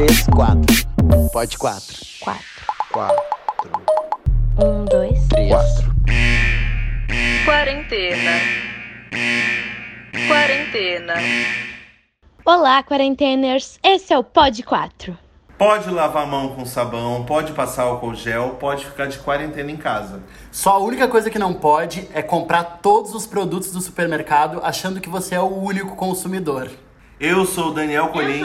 [0.00, 0.76] três, quatro.
[1.30, 1.96] Pode quatro.
[2.20, 2.44] Quatro.
[2.90, 3.22] Quatro.
[4.58, 5.26] Um, dois.
[5.28, 5.50] Três.
[5.50, 5.94] Quatro.
[7.44, 8.30] Quarentena.
[10.26, 11.14] Quarentena.
[12.46, 13.78] Olá, quarenteners.
[13.82, 15.16] Esse é o Pod 4.
[15.58, 19.76] Pode lavar a mão com sabão, pode passar álcool gel, pode ficar de quarentena em
[19.76, 20.22] casa.
[20.50, 25.02] Só a única coisa que não pode é comprar todos os produtos do supermercado achando
[25.02, 26.70] que você é o único consumidor.
[27.20, 28.42] Eu sou o Daniel Colim.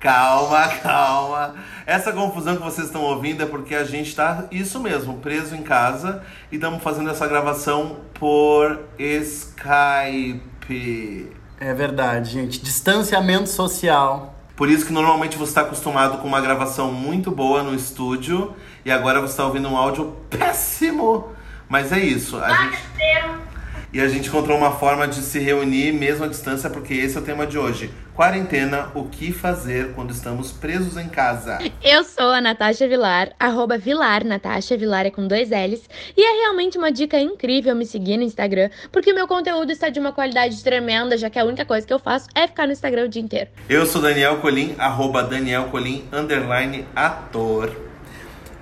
[0.00, 1.54] Calma, calma.
[1.84, 5.62] Essa confusão que vocês estão ouvindo é porque a gente tá, isso mesmo, preso em
[5.62, 10.40] casa e estamos fazendo essa gravação por Skype.
[11.60, 12.60] É verdade, gente.
[12.60, 14.34] Distanciamento social.
[14.54, 18.54] Por isso que normalmente você está acostumado com uma gravação muito boa no estúdio
[18.84, 21.32] e agora você está ouvindo um áudio péssimo.
[21.68, 22.38] Mas é isso.
[22.38, 22.78] A gente...
[23.90, 27.20] E a gente encontrou uma forma de se reunir mesmo à distância, porque esse é
[27.20, 27.90] o tema de hoje.
[28.18, 31.56] Quarentena, o que fazer quando estamos presos em casa?
[31.80, 35.88] Eu sou a Natasha Vilar, arroba Vilar, Natasha Vilar é com dois L's.
[36.16, 39.88] E é realmente uma dica incrível me seguir no Instagram, porque o meu conteúdo está
[39.88, 42.72] de uma qualidade tremenda, já que a única coisa que eu faço é ficar no
[42.72, 43.50] Instagram o dia inteiro.
[43.68, 47.87] Eu sou Daniel Colim, arroba Daniel Colim, underline ator.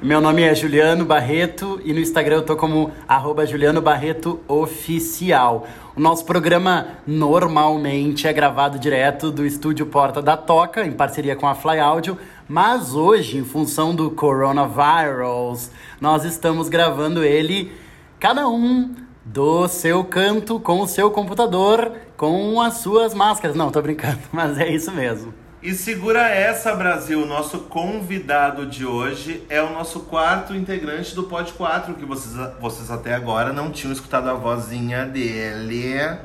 [0.03, 5.67] Meu nome é Juliano Barreto e no Instagram eu tô como arroba Juliano Barreto Oficial.
[5.97, 11.49] O nosso programa normalmente é gravado direto do estúdio Porta da Toca, em parceria com
[11.49, 17.73] a Fly Audio, mas hoje, em função do coronavirus, nós estamos gravando ele,
[18.21, 23.57] cada um do seu canto, com o seu computador, com as suas máscaras.
[23.57, 25.46] Não, tô brincando, mas é isso mesmo.
[25.67, 27.27] E segura essa, Brasil.
[27.27, 32.89] Nosso convidado de hoje é o nosso quarto integrante do Pod 4, que vocês, vocês
[32.89, 36.19] até agora não tinham escutado a vozinha dele,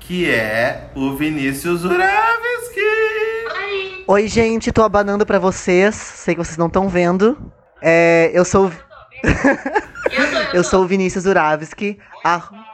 [0.00, 2.80] que é o Vinícius Uravski.
[4.04, 5.94] Oi, gente, tô abanando pra vocês.
[5.94, 7.52] Sei que vocês não estão vendo.
[7.80, 8.72] É, eu sou.
[10.52, 12.00] eu sou o Vinícius Uravski.
[12.24, 12.71] ar-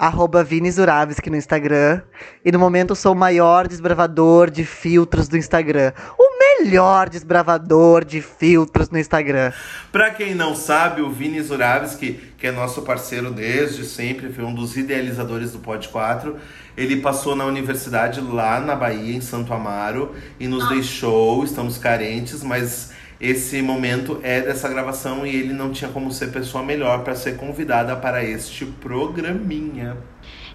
[0.00, 0.46] Arroba
[0.78, 2.00] Uravski no Instagram.
[2.42, 5.92] E no momento eu sou o maior desbravador de filtros do Instagram.
[6.18, 9.52] O melhor desbravador de filtros no Instagram.
[9.92, 14.54] Pra quem não sabe, o Vini Zuravski, que é nosso parceiro desde sempre, foi um
[14.54, 16.34] dos idealizadores do Pod 4.
[16.78, 21.44] Ele passou na universidade lá na Bahia, em Santo Amaro, e nos deixou.
[21.44, 26.64] Estamos carentes, mas esse momento é dessa gravação e ele não tinha como ser pessoa
[26.64, 29.96] melhor para ser convidada para este programinha.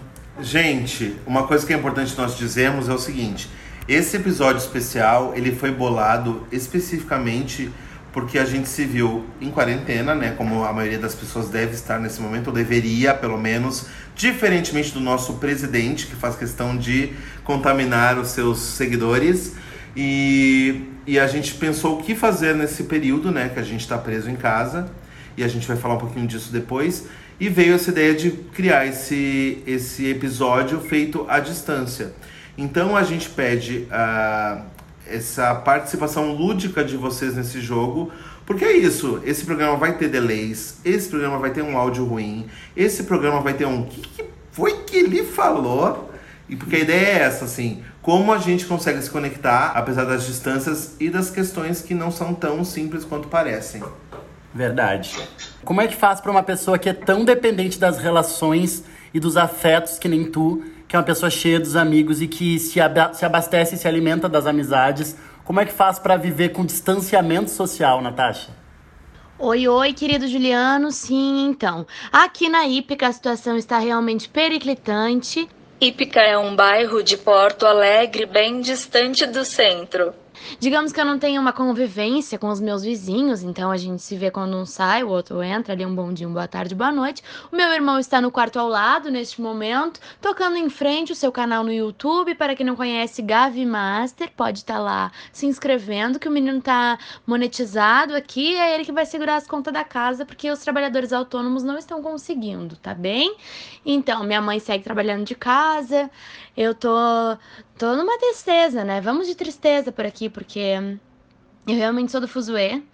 [0.41, 3.51] gente, uma coisa que é importante nós dizermos é o seguinte:
[3.87, 7.71] esse episódio especial ele foi bolado especificamente
[8.13, 10.35] porque a gente se viu em quarentena, né?
[10.37, 15.01] Como a maioria das pessoas deve estar nesse momento, ou deveria, pelo menos, diferentemente do
[15.01, 19.55] nosso presidente, que faz questão de contaminar os seus seguidores.
[19.97, 23.49] E, e a gente pensou o que fazer nesse período, né?
[23.49, 24.91] Que a gente está preso em casa.
[25.35, 27.07] E a gente vai falar um pouquinho disso depois.
[27.41, 32.13] E veio essa ideia de criar esse, esse episódio feito à distância.
[32.59, 34.63] Então a gente pede a
[35.07, 38.13] essa participação lúdica de vocês nesse jogo,
[38.47, 42.47] porque é isso, esse programa vai ter delays, esse programa vai ter um áudio ruim,
[42.77, 46.11] esse programa vai ter um o que, que foi que ele falou?
[46.49, 50.27] E porque a ideia é essa, assim, como a gente consegue se conectar, apesar das
[50.27, 53.83] distâncias e das questões que não são tão simples quanto parecem.
[54.55, 55.17] Verdade.
[55.65, 58.85] Como é que faz pra uma pessoa que é tão dependente das relações
[59.15, 62.59] e dos afetos que nem tu, que é uma pessoa cheia dos amigos e que
[62.59, 66.51] se, aba- se abastece e se alimenta das amizades, como é que faz pra viver
[66.51, 68.51] com distanciamento social, Natasha?
[69.39, 70.91] Oi, oi, querido Juliano.
[70.93, 71.87] Sim, então.
[72.13, 75.49] Aqui na Ípica a situação está realmente periclitante.
[75.83, 80.15] Ípica é um bairro de Porto Alegre bem distante do centro.
[80.59, 84.17] Digamos que eu não tenho uma convivência com os meus vizinhos, então a gente se
[84.17, 86.93] vê quando um sai, o outro entra ali, um bom dia, um boa tarde, boa
[86.93, 87.23] noite.
[87.51, 91.31] O meu irmão está no quarto ao lado neste momento, tocando em frente o seu
[91.31, 92.35] canal no YouTube.
[92.35, 96.99] Para quem não conhece, Gavi Master, pode estar lá se inscrevendo, que o menino tá
[97.27, 101.63] monetizado aqui, é ele que vai segurar as contas da casa, porque os trabalhadores autônomos
[101.63, 103.37] não estão conseguindo, tá bem?
[103.85, 105.72] Então, minha mãe segue trabalhando de casa,
[106.57, 106.97] eu tô,
[107.79, 109.01] tô numa tristeza, né?
[109.01, 110.99] Vamos de tristeza por aqui, porque
[111.67, 112.85] eu realmente sou do Fuzue.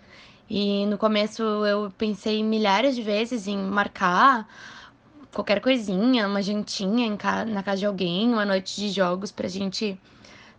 [0.51, 4.49] E no começo eu pensei milhares de vezes em marcar
[5.33, 10.01] qualquer coisinha, uma jantinha ca na casa de alguém, uma noite de jogos pra gente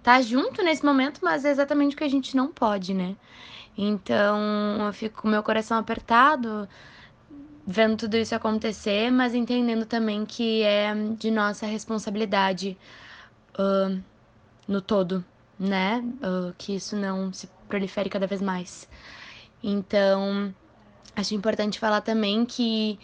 [0.03, 3.15] tá junto nesse momento, mas é exatamente o que a gente não pode, né?
[3.77, 6.67] Então eu fico com meu coração apertado,
[7.71, 12.75] vendo tudo isso acontecer, mas entendendo também que é de nossa responsabilidade
[13.53, 14.01] uh,
[14.67, 15.23] no todo,
[15.59, 16.03] né?
[16.15, 18.89] Uh, que isso não se prolifere cada vez mais.
[19.61, 20.51] Então,
[21.15, 22.97] acho importante falar também que,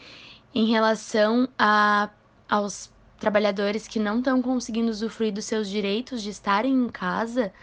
[0.53, 2.09] em relação a,
[2.50, 7.53] aos trabalhadores que não estão conseguindo usufruir dos seus direitos de estarem em casa,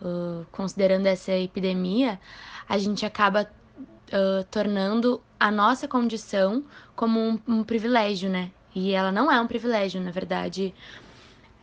[0.00, 2.20] uh, considerando essa epidemia,
[2.68, 3.50] a gente acaba
[4.12, 8.50] uh, tornando a nossa condição como um, um, privilégio, né?
[8.74, 10.74] E ela não é um privilégio, na verdade.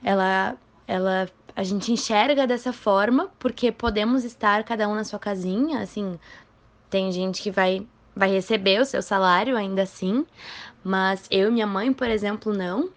[0.03, 0.55] Ela,
[0.87, 6.19] ela, a gente enxerga dessa forma porque podemos estar cada um na sua casinha, assim.
[6.89, 7.85] Tem gente que vai,
[8.15, 10.25] vai receber o seu salário ainda assim,
[10.83, 12.89] mas eu e minha mãe, por exemplo, não.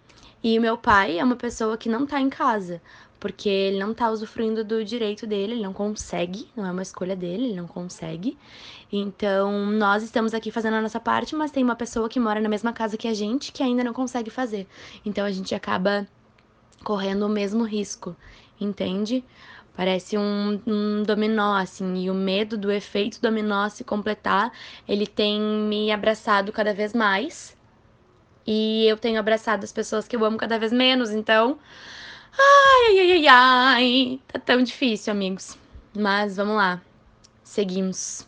[0.42, 2.80] E o meu pai é uma pessoa que não tá em casa
[3.18, 7.16] porque ele não tá usufruindo do direito dele, ele não consegue, não é uma escolha
[7.16, 8.36] dele, ele não consegue.
[8.92, 12.48] Então, nós estamos aqui fazendo a nossa parte, mas tem uma pessoa que mora na
[12.48, 14.66] mesma casa que a gente que ainda não consegue fazer.
[15.04, 16.06] Então, a gente acaba
[16.84, 18.14] correndo o mesmo risco,
[18.60, 19.24] entende?
[19.74, 24.50] Parece um, um dominó, assim, e o medo do efeito dominó se completar,
[24.88, 27.56] ele tem me abraçado cada vez mais.
[28.46, 31.58] E eu tenho abraçado as pessoas que eu amo cada vez menos, então
[32.38, 34.20] Ai, ai, ai, ai.
[34.28, 35.56] Tá tão difícil, amigos.
[35.96, 36.80] Mas vamos lá.
[37.42, 38.26] Seguimos.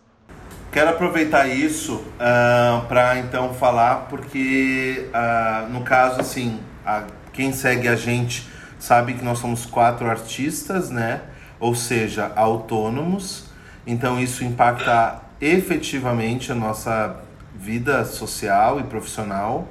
[0.72, 7.52] Quero aproveitar isso uh, ah, para então falar, porque uh, no caso, assim, a, quem
[7.52, 8.46] segue a gente
[8.78, 11.22] sabe que nós somos quatro artistas, né?
[11.58, 13.46] Ou seja, autônomos.
[13.86, 17.16] Então isso impacta efetivamente a nossa
[17.54, 19.66] vida social e profissional.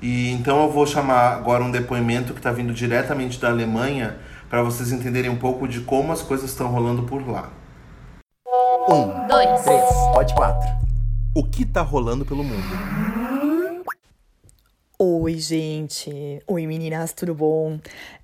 [0.00, 4.16] E então eu vou chamar agora um depoimento que está vindo diretamente da Alemanha
[4.48, 7.50] para vocês entenderem um pouco de como as coisas estão rolando por lá.
[8.88, 9.84] Um, dois, três,
[10.14, 10.68] pode quatro.
[11.34, 12.64] O que está rolando pelo mundo?
[14.98, 16.42] Oi, gente.
[16.46, 17.78] Oi, meninas, tudo bom?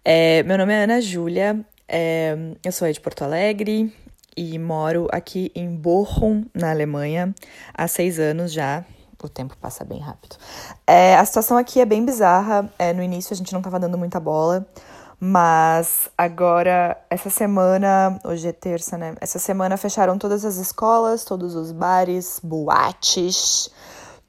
[0.05, 3.93] É, meu nome é Ana Júlia, é, eu sou de Porto Alegre
[4.37, 7.35] e moro aqui em Bochum, na Alemanha,
[7.73, 8.85] há seis anos já
[9.27, 10.37] o tempo passa bem rápido.
[10.87, 12.71] É, a situação aqui é bem bizarra.
[12.79, 14.67] É, no início a gente não tava dando muita bola.
[15.21, 19.15] Mas agora, essa semana, hoje é terça, né?
[19.21, 23.71] Essa semana fecharam todas as escolas, todos os bares, boates,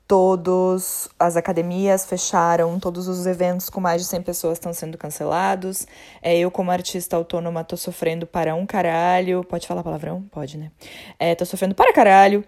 [0.08, 5.88] todas as academias fecharam, todos os eventos com mais de 100 pessoas estão sendo cancelados.
[6.22, 9.44] É, eu, como artista autônoma, tô sofrendo para um caralho.
[9.44, 10.24] Pode falar palavrão?
[10.32, 10.72] Pode, né?
[11.20, 12.46] É, tô sofrendo para caralho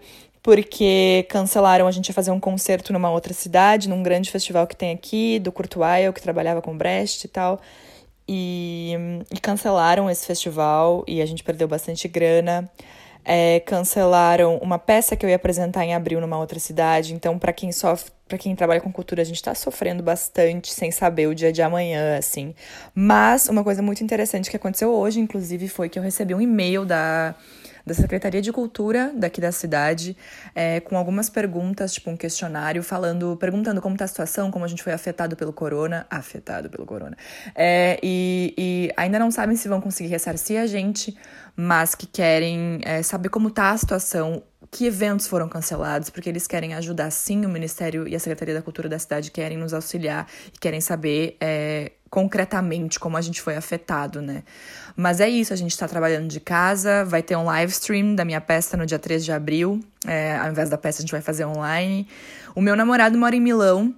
[0.48, 4.74] porque cancelaram a gente ia fazer um concerto numa outra cidade, num grande festival que
[4.74, 7.60] tem aqui, do Kurtuayo, que trabalhava com Brecht e tal.
[8.26, 8.94] E,
[9.30, 12.66] e, cancelaram esse festival e a gente perdeu bastante grana.
[13.22, 17.12] É, cancelaram uma peça que eu ia apresentar em abril numa outra cidade.
[17.12, 20.90] Então, para quem sofre, para quem trabalha com cultura, a gente está sofrendo bastante sem
[20.90, 22.54] saber o dia de amanhã, assim.
[22.94, 26.86] Mas uma coisa muito interessante que aconteceu hoje, inclusive, foi que eu recebi um e-mail
[26.86, 27.34] da
[27.88, 30.16] da Secretaria de Cultura daqui da cidade,
[30.54, 34.68] é, com algumas perguntas, tipo um questionário, falando, perguntando como está a situação, como a
[34.68, 37.16] gente foi afetado pelo corona, afetado pelo corona,
[37.54, 41.16] é, e, e, ainda não sabem se vão conseguir ressarcir a gente,
[41.56, 46.46] mas que querem é, saber como está a situação, que eventos foram cancelados, porque eles
[46.46, 50.28] querem ajudar sim, o Ministério e a Secretaria da Cultura da cidade querem nos auxiliar
[50.54, 54.42] e querem saber é, concretamente como a gente foi afetado, né?
[54.96, 58.24] Mas é isso, a gente tá trabalhando de casa, vai ter um live stream da
[58.24, 59.80] minha peça no dia 3 de abril.
[60.06, 62.08] É, ao invés da peça, a gente vai fazer online.
[62.54, 63.94] O meu namorado mora em Milão.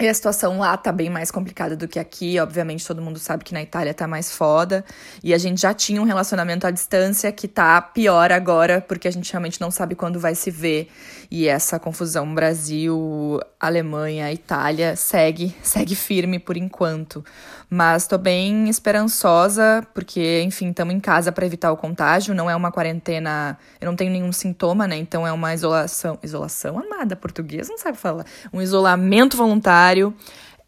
[0.00, 2.40] E a situação lá tá bem mais complicada do que aqui.
[2.40, 4.84] Obviamente, todo mundo sabe que na Itália tá mais foda.
[5.22, 9.10] E a gente já tinha um relacionamento à distância que tá pior agora, porque a
[9.10, 10.88] gente realmente não sabe quando vai se ver.
[11.30, 17.22] E essa confusão Brasil, Alemanha, Itália segue, segue firme por enquanto.
[17.74, 22.34] Mas tô bem esperançosa, porque, enfim, estamos em casa para evitar o contágio.
[22.34, 23.56] Não é uma quarentena.
[23.80, 24.98] Eu não tenho nenhum sintoma, né?
[24.98, 26.18] Então é uma isolação.
[26.22, 28.26] Isolação amada, português não sabe falar.
[28.52, 30.14] Um isolamento voluntário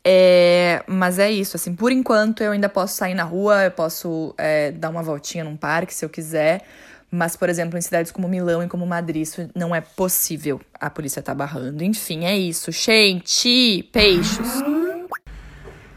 [0.02, 4.34] é, mas é isso, assim, por enquanto eu ainda posso sair na rua, eu posso
[4.38, 6.62] é, dar uma voltinha num parque se eu quiser.
[7.10, 10.58] Mas, por exemplo, em cidades como Milão e como Madrid, isso não é possível.
[10.80, 11.84] A polícia tá barrando.
[11.84, 12.72] Enfim, é isso.
[12.72, 14.73] Gente, peixes.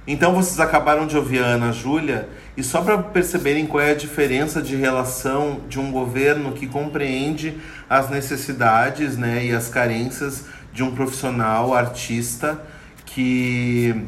[0.07, 3.95] Então vocês acabaram de ouvir a Ana Júlia, e só para perceberem qual é a
[3.95, 7.57] diferença de relação de um governo que compreende
[7.89, 12.57] as necessidades né, e as carências de um profissional artista
[13.05, 14.01] que,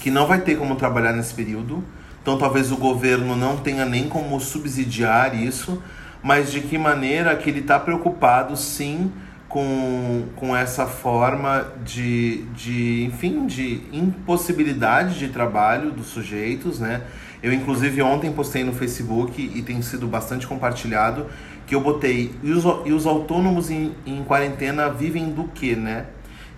[0.00, 1.84] que não vai ter como trabalhar nesse período.
[2.20, 5.80] Então talvez o governo não tenha nem como subsidiar isso,
[6.20, 9.12] mas de que maneira que ele está preocupado sim
[9.52, 17.02] com, com essa forma de, de, enfim, de impossibilidade de trabalho dos sujeitos, né?
[17.42, 21.26] Eu, inclusive, ontem postei no Facebook e tem sido bastante compartilhado
[21.66, 26.06] que eu botei e os, e os autônomos em, em quarentena vivem do que, né?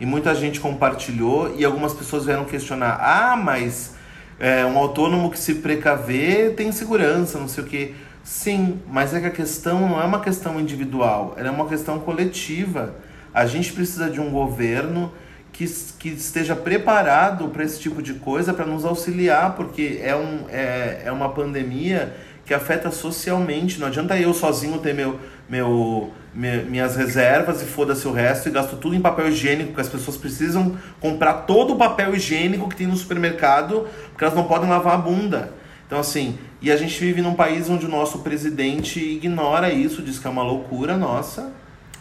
[0.01, 3.95] e muita gente compartilhou e algumas pessoas vieram questionar: ah, mas
[4.39, 7.95] é, um autônomo que se precaver tem segurança, não sei o que.
[8.25, 12.01] Sim, mas é que a questão não é uma questão individual, ela é uma questão
[12.01, 12.95] coletiva.
[13.35, 15.13] A gente precisa de um governo
[15.53, 15.67] que,
[15.99, 21.03] que esteja preparado para esse tipo de coisa, para nos auxiliar, porque é, um, é,
[21.05, 22.17] é uma pandemia
[22.47, 23.79] que afeta socialmente.
[23.79, 28.77] Não adianta eu sozinho ter meu, meu minhas reservas e foda-se o resto e gasto
[28.77, 32.87] tudo em papel higiênico, porque as pessoas precisam comprar todo o papel higiênico que tem
[32.87, 35.53] no supermercado, porque elas não podem lavar a bunda.
[35.87, 40.19] Então, assim, e a gente vive num país onde o nosso presidente ignora isso, diz
[40.19, 41.53] que é uma loucura nossa,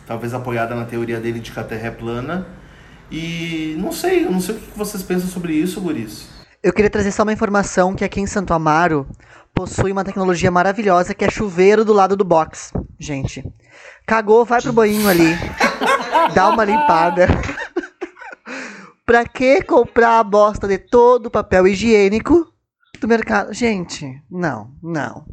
[0.08, 2.48] talvez apoiada na teoria dele de que a Terra é plana.
[3.12, 6.30] E não sei, não sei o que vocês pensam sobre isso, Guris.
[6.64, 9.06] Eu queria trazer só uma informação que aqui em Santo Amaro
[9.54, 13.44] possui uma tecnologia maravilhosa que é chuveiro do lado do box, gente.
[14.08, 15.38] Cagou, vai pro banho ali.
[16.34, 17.28] dá uma limpada.
[19.06, 22.53] pra que comprar a bosta de todo o papel higiênico
[23.04, 23.54] do mercado?
[23.54, 25.26] Gente, não, não.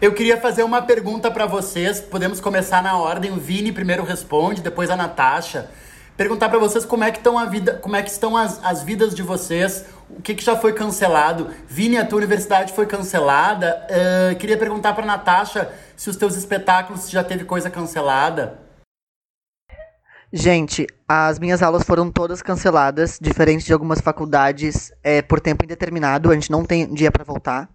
[0.00, 2.00] Eu queria fazer uma pergunta para vocês.
[2.00, 3.30] Podemos começar na ordem.
[3.30, 5.70] O Vini primeiro responde, depois a Natasha.
[6.16, 8.82] Perguntar para vocês como é que estão a vida, como é que estão as, as
[8.82, 11.50] vidas de vocês, o que, que já foi cancelado.
[11.68, 13.86] Vini, a tua universidade foi cancelada.
[13.88, 18.58] Uh, queria perguntar para Natasha se os teus espetáculos já teve coisa cancelada.
[20.32, 26.30] Gente, as minhas aulas foram todas canceladas, diferente de algumas faculdades, é, por tempo indeterminado.
[26.30, 27.68] A gente não tem dia para voltar.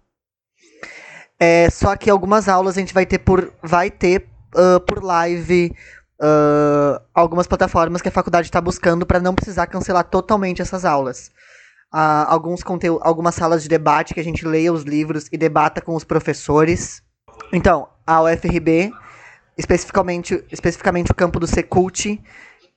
[1.40, 5.74] É, só que algumas aulas a gente vai ter por, vai ter uh, por live,
[6.20, 11.32] uh, algumas plataformas que a faculdade está buscando para não precisar cancelar totalmente essas aulas.
[11.92, 12.60] Uh, alguns
[13.00, 17.02] algumas salas de debate que a gente leia os livros e debata com os professores.
[17.52, 18.92] Então, a UFRB,
[19.56, 22.20] especificamente, especificamente o campo do Secult,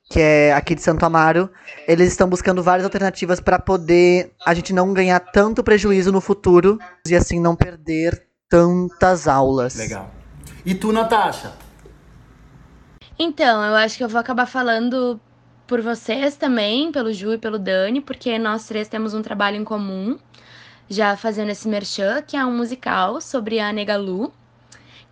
[0.10, 1.50] que é aqui de Santo Amaro,
[1.88, 6.77] eles estão buscando várias alternativas para poder a gente não ganhar tanto prejuízo no futuro
[7.08, 9.75] e assim não perder tantas aulas.
[9.75, 10.12] Legal.
[10.65, 11.53] E tu, Natasha?
[13.17, 15.20] Então, eu acho que eu vou acabar falando
[15.65, 19.63] por vocês também, pelo Ju e pelo Dani, porque nós três temos um trabalho em
[19.63, 20.17] comum,
[20.89, 24.32] já fazendo esse merchan, que é um musical sobre a Negalu,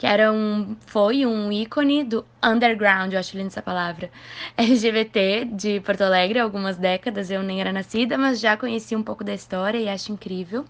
[0.03, 4.12] que era um, foi um ícone do underground, eu acho linda essa palavra,
[4.57, 9.01] LGBT de Porto Alegre há algumas décadas, eu nem era nascida, mas já conheci um
[9.01, 10.65] pouco da história e acho incrível.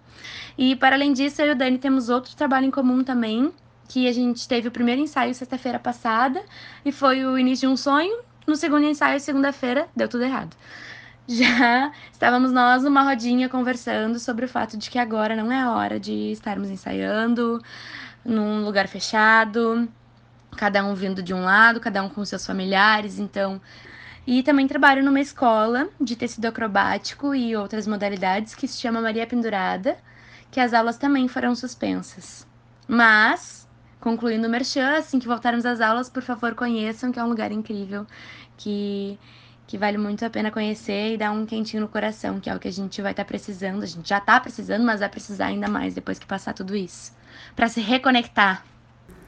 [0.55, 3.51] E para além disso, eu e o Dani temos outro trabalho em comum também,
[3.89, 6.43] que a gente teve o primeiro ensaio sexta-feira passada
[6.85, 8.19] e foi o início de um sonho.
[8.45, 10.55] No segundo ensaio, segunda-feira, deu tudo errado.
[11.27, 15.99] Já estávamos nós numa rodinha conversando sobre o fato de que agora não é hora
[15.99, 17.59] de estarmos ensaiando
[18.25, 19.87] num lugar fechado,
[20.55, 23.61] cada um vindo de um lado, cada um com seus familiares, então.
[24.25, 29.27] E também trabalho numa escola de tecido acrobático e outras modalidades que se chama Maria
[29.27, 29.97] Pendurada,
[30.49, 32.47] que as aulas também foram suspensas.
[32.87, 33.63] Mas
[34.03, 37.53] concluindo o merchan, assim que voltarmos às aulas, por favor, conheçam, que é um lugar
[37.53, 38.05] incrível,
[38.57, 39.17] que,
[39.65, 42.59] que vale muito a pena conhecer e dar um quentinho no coração, que é o
[42.59, 43.81] que a gente vai estar tá precisando.
[43.81, 47.13] A gente já está precisando, mas vai precisar ainda mais depois que passar tudo isso.
[47.55, 48.63] Para se reconectar.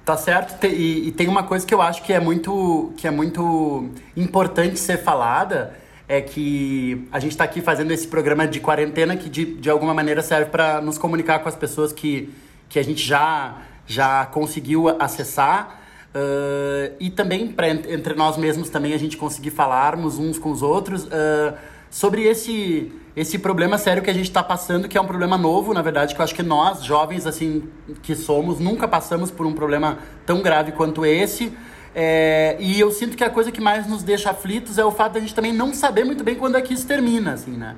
[0.05, 3.11] Tá certo, e, e tem uma coisa que eu acho que é muito, que é
[3.11, 5.73] muito importante ser falada,
[6.07, 9.95] é que a gente está aqui fazendo esse programa de quarentena que de, de alguma
[9.95, 12.31] maneira serve para nos comunicar com as pessoas que,
[12.69, 13.57] que a gente já,
[13.87, 15.81] já conseguiu acessar.
[16.13, 20.61] Uh, e também para entre nós mesmos também a gente conseguir falarmos uns com os
[20.61, 21.57] outros uh,
[21.89, 25.73] sobre esse esse problema sério que a gente está passando, que é um problema novo,
[25.73, 27.63] na verdade, que eu acho que nós, jovens assim
[28.03, 31.53] que somos, nunca passamos por um problema tão grave quanto esse.
[31.97, 35.13] É, e eu sinto que a coisa que mais nos deixa aflitos é o fato
[35.13, 37.77] de a gente também não saber muito bem quando é que isso termina, assim, né?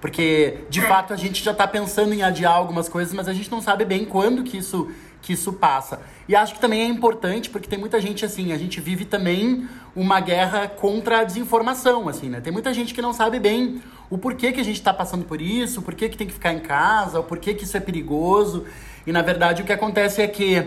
[0.00, 3.50] Porque, de fato, a gente já está pensando em adiar algumas coisas, mas a gente
[3.50, 4.88] não sabe bem quando que isso,
[5.20, 6.00] que isso passa.
[6.28, 9.68] E acho que também é importante, porque tem muita gente, assim, a gente vive também
[9.94, 12.40] uma guerra contra a desinformação, assim, né?
[12.40, 15.40] Tem muita gente que não sabe bem o porquê que a gente está passando por
[15.40, 18.64] isso, o porquê que tem que ficar em casa, o porquê que isso é perigoso.
[19.06, 20.66] E, na verdade, o que acontece é que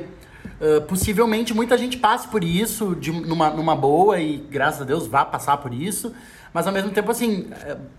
[0.59, 5.07] Uh, possivelmente muita gente passe por isso de, numa, numa boa e, graças a Deus,
[5.07, 6.13] vá passar por isso.
[6.53, 7.47] Mas ao mesmo tempo, assim,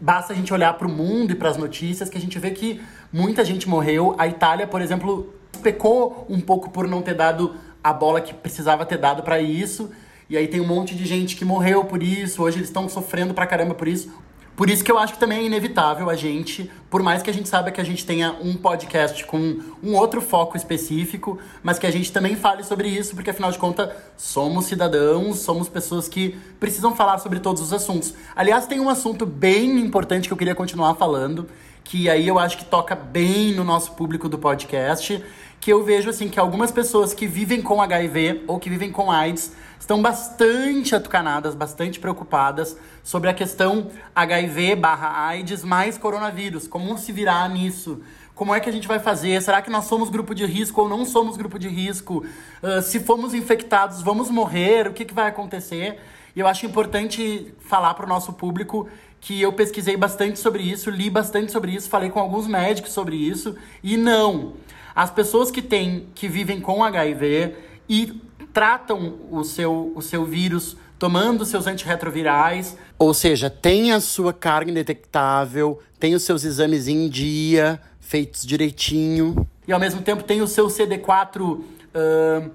[0.01, 2.51] basta a gente olhar para o mundo e para as notícias que a gente vê
[2.51, 2.81] que
[3.13, 4.15] muita gente morreu.
[4.19, 5.33] A Itália, por exemplo,
[5.63, 9.91] pecou um pouco por não ter dado a bola que precisava ter dado para isso.
[10.29, 12.43] E aí tem um monte de gente que morreu por isso.
[12.43, 14.13] Hoje eles estão sofrendo pra caramba por isso.
[14.55, 17.33] Por isso que eu acho que também é inevitável a gente, por mais que a
[17.33, 21.87] gente saiba que a gente tenha um podcast com um outro foco específico, mas que
[21.87, 26.37] a gente também fale sobre isso, porque afinal de contas somos cidadãos, somos pessoas que
[26.61, 28.13] precisam falar sobre todos os assuntos.
[28.37, 31.49] Aliás, tem um assunto bem importante que eu queria continuar falando,
[31.83, 35.25] que aí eu acho que toca bem no nosso público do podcast,
[35.63, 39.11] que eu vejo assim que algumas pessoas que vivem com HIV ou que vivem com
[39.11, 39.53] AIDS
[39.83, 46.69] estão bastante atucanadas, bastante preocupadas sobre a questão HIV barra AIDS mais coronavírus.
[46.69, 48.01] Como se virar nisso?
[48.33, 49.43] Como é que a gente vai fazer?
[49.43, 52.25] Será que nós somos grupo de risco ou não somos grupo de risco?
[52.63, 54.87] Uh, se fomos infectados, vamos morrer?
[54.87, 55.99] O que, que vai acontecer?
[56.37, 58.89] E eu acho importante falar para o nosso público
[59.21, 63.17] que eu pesquisei bastante sobre isso, li bastante sobre isso, falei com alguns médicos sobre
[63.17, 64.53] isso, e não.
[64.95, 67.57] As pessoas que têm, que vivem com HIV
[67.89, 72.77] e tratam o seu, o seu vírus tomando seus antirretrovirais.
[72.99, 79.47] Ou seja, tem a sua carga indetectável, tem os seus exames em dia, feitos direitinho.
[79.67, 82.51] E ao mesmo tempo tem o seu CD4 uh,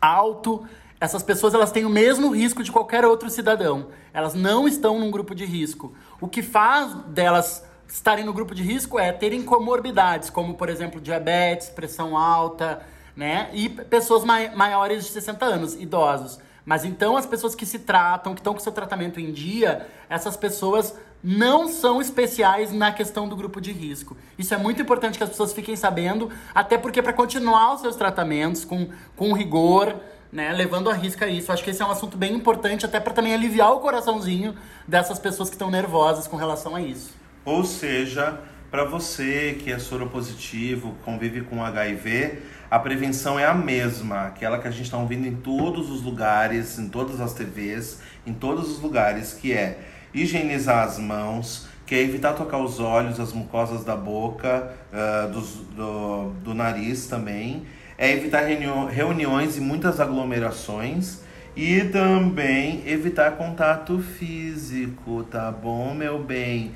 [0.00, 0.64] alto.
[1.00, 3.88] Essas pessoas elas têm o mesmo risco de qualquer outro cidadão.
[4.14, 5.92] Elas não estão num grupo de risco.
[6.20, 11.00] O que faz delas estarem no grupo de risco é terem comorbidades, como por exemplo
[11.00, 12.80] diabetes, pressão alta,
[13.16, 13.48] né?
[13.52, 16.38] E pessoas mai maiores de 60 anos, idosos.
[16.64, 20.36] Mas então as pessoas que se tratam, que estão com seu tratamento em dia, essas
[20.36, 24.16] pessoas não são especiais na questão do grupo de risco.
[24.36, 27.96] Isso é muito importante que as pessoas fiquem sabendo, até porque para continuar os seus
[27.96, 29.96] tratamentos com, com rigor,
[30.30, 31.52] né, levando a risca isso.
[31.52, 34.54] Acho que esse é um assunto bem importante, até para também aliviar o coraçãozinho
[34.86, 37.14] dessas pessoas que estão nervosas com relação a isso.
[37.44, 44.26] Ou seja, para você que é soropositivo, convive com HIV, a prevenção é a mesma,
[44.26, 48.32] aquela que a gente está ouvindo em todos os lugares, em todas as TVs, em
[48.32, 49.78] todos os lugares, que é
[50.12, 55.54] higienizar as mãos, que é evitar tocar os olhos, as mucosas da boca, uh, dos,
[55.76, 57.64] do, do nariz também,
[57.96, 61.24] é evitar reuniões e muitas aglomerações.
[61.56, 66.72] E também evitar contato físico, tá bom, meu bem?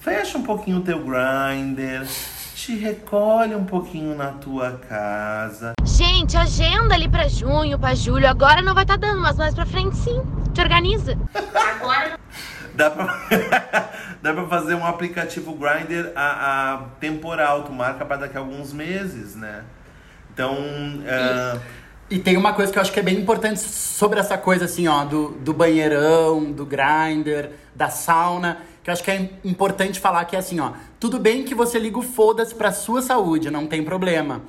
[0.00, 2.06] Fecha um pouquinho o teu grinder,
[2.68, 5.72] te recolhe um pouquinho na tua casa.
[5.82, 8.28] Gente, agenda ali pra junho, pra julho.
[8.28, 10.20] Agora não vai estar tá dando, mas mais pra frente sim.
[10.52, 11.16] Te organiza.
[11.34, 12.20] Agora.
[12.74, 13.08] Dá pra,
[14.20, 18.70] dá pra fazer um aplicativo Grinder a, a temporal, tu marca pra daqui a alguns
[18.74, 19.64] meses, né?
[20.34, 20.52] Então.
[20.54, 21.58] Uh...
[22.10, 24.86] E tem uma coisa que eu acho que é bem importante sobre essa coisa assim,
[24.88, 30.24] ó, do, do banheirão, do grinder, da sauna que eu acho que é importante falar
[30.24, 30.72] que é assim, ó.
[30.98, 34.42] Tudo bem que você liga o foda-se pra sua saúde, não tem problema.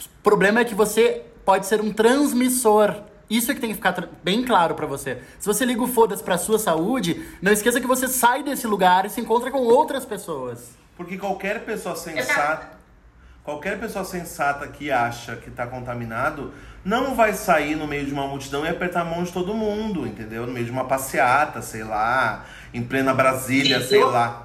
[0.00, 2.94] O problema é que você pode ser um transmissor.
[3.28, 5.18] Isso é que tem que ficar bem claro para você.
[5.38, 9.04] Se você liga o foda-se pra sua saúde, não esqueça que você sai desse lugar
[9.04, 10.70] e se encontra com outras pessoas.
[10.96, 12.70] Porque qualquer pessoa sensata,
[13.44, 16.52] qualquer pessoa sensata que acha que tá contaminado,
[16.82, 20.06] não vai sair no meio de uma multidão e apertar a mão de todo mundo,
[20.06, 20.46] entendeu?
[20.46, 24.42] No meio de uma passeata, sei lá em plena Brasília, sei lá.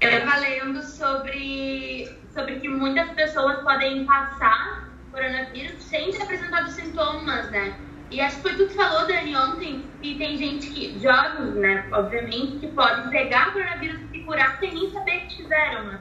[0.00, 7.50] Eu estava lendo sobre, sobre que muitas pessoas podem passar coronavírus sem ter apresentado sintomas,
[7.50, 7.74] né?
[8.10, 11.88] E acho que foi tu que falou, Dani, ontem, que tem gente que, jovens, né,
[11.90, 16.00] obviamente, que podem pegar coronavírus e curar sem nem saber que tiveram, né?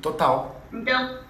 [0.00, 0.57] Total.
[0.72, 1.20] Então,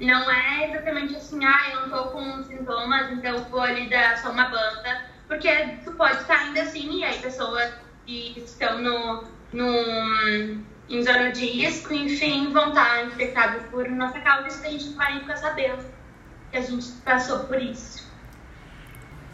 [0.00, 4.30] não é exatamente assim, ah, eu não tô com sintomas, então vou ali dar só
[4.30, 5.06] uma banda.
[5.26, 5.50] Porque
[5.84, 7.60] tu pode estar ainda assim e aí a pessoa
[8.04, 14.48] que estão no, no, em zona de risco, enfim, vão estar infectados por nossa causa.
[14.48, 15.84] Isso a gente não vai ficar sabendo
[16.50, 18.06] que a gente passou por isso.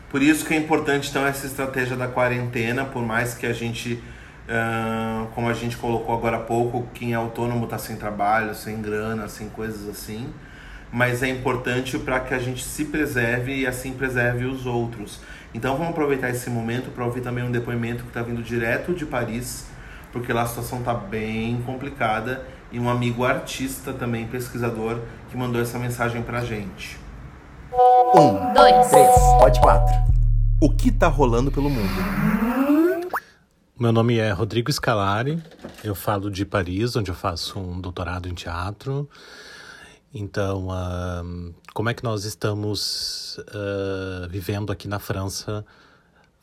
[0.08, 4.02] Por isso que é importante então essa estratégia da quarentena, por mais que a gente,
[4.48, 8.80] uh, como a gente colocou agora há pouco, quem é autônomo está sem trabalho, sem
[8.80, 10.32] grana, sem coisas assim,
[10.92, 15.20] mas é importante para que a gente se preserve e assim preserve os outros.
[15.54, 19.04] Então vamos aproveitar esse momento para ouvir também um depoimento que está vindo direto de
[19.04, 19.66] Paris,
[20.12, 24.98] porque lá a situação está bem complicada e um amigo artista também pesquisador
[25.30, 26.98] que mandou essa mensagem para a gente.
[28.14, 29.94] Um, dois, três, pode quatro.
[30.60, 32.41] O que está rolando pelo mundo?
[33.82, 35.42] Meu nome é Rodrigo Scalari,
[35.82, 39.10] eu falo de Paris, onde eu faço um doutorado em teatro.
[40.14, 45.66] Então, uh, como é que nós estamos uh, vivendo aqui na França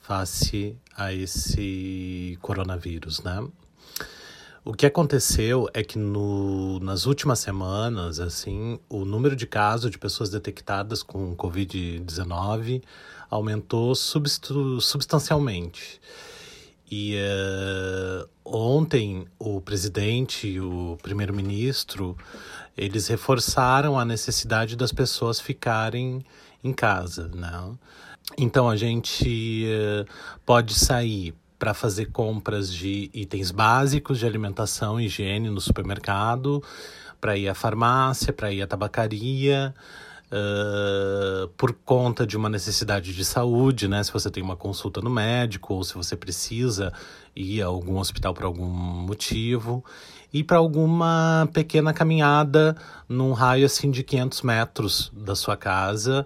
[0.02, 3.48] face a esse coronavírus, né?
[4.66, 9.98] O que aconteceu é que no, nas últimas semanas, assim, o número de casos de
[9.98, 12.84] pessoas detectadas com Covid-19
[13.30, 16.02] aumentou substancialmente.
[16.92, 22.18] E uh, ontem o presidente e o primeiro-ministro
[22.76, 26.24] eles reforçaram a necessidade das pessoas ficarem
[26.64, 27.74] em casa, né?
[28.38, 30.06] Então a gente uh,
[30.46, 36.64] pode sair para fazer compras de itens básicos de alimentação higiene no supermercado,
[37.20, 39.76] para ir à farmácia, para ir à tabacaria,
[40.32, 44.04] uh, por conta de uma necessidade de saúde, né?
[44.04, 46.94] Se você tem uma consulta no médico ou se você precisa
[47.36, 49.84] ir a algum hospital por algum motivo
[50.32, 52.76] e para alguma pequena caminhada
[53.08, 56.26] num raio assim de 500 metros da sua casa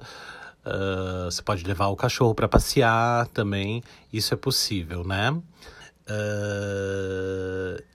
[0.66, 5.32] Uh, você pode levar o cachorro para passear também, isso é possível, né?
[5.32, 5.44] Uh,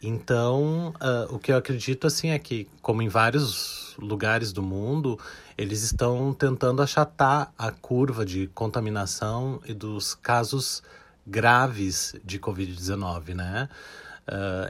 [0.02, 5.18] então, uh, o que eu acredito assim é que, como em vários lugares do mundo,
[5.56, 10.82] eles estão tentando achatar a curva de contaminação e dos casos
[11.26, 13.68] graves de Covid-19, né?